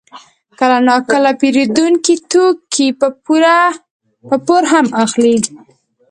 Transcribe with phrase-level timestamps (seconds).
[0.59, 2.87] کله ناکله پېرودونکي توکي
[4.29, 5.35] په پور هم اخلي